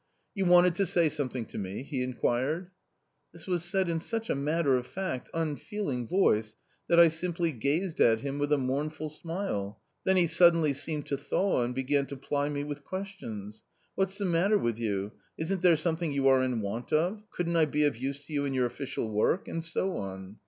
[0.33, 2.71] "You wanted to say something to me?" he inquired.
[3.33, 6.55] This was said in such a matter of fact, unfeeling voice
[6.87, 9.79] that I simply gazed at him with a mournful smile.
[10.03, 14.25] Then he suddenly seemed to thaw and began to ply me with questions:* What's the
[14.25, 15.11] matter with you?
[15.37, 17.21] isn't there something you are in want of?
[17.29, 20.37] Couldn't I be of use to you in your official work?'— and so on.